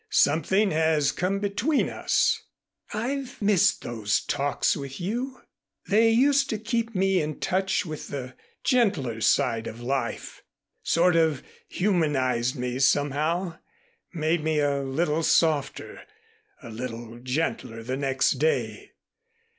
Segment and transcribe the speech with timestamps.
[0.09, 2.41] Something has come between us.
[2.91, 5.43] I've missed those talks with you.
[5.89, 8.33] They used to keep me in touch with the
[8.63, 10.41] gentler side of life,
[10.81, 13.59] sort of humanized me somehow,
[14.11, 16.01] made me a little softer,
[16.63, 18.93] a little gentler the next day.